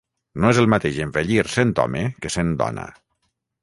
[0.45, 2.93] No és el mateix envellir sent home que sent dona.